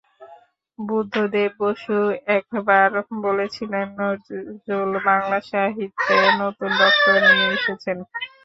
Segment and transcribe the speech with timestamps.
[0.79, 1.97] বুদ্ধদেব বসু
[2.37, 2.89] একবার
[3.25, 7.97] বলেছিলেন, নজরুল বাংলা সাহিত্যে নতুন রক্ত নিয়ে এসেছেন।